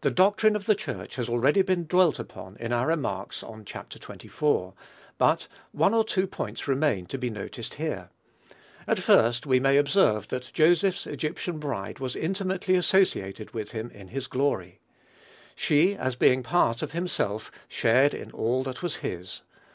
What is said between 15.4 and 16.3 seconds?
She, as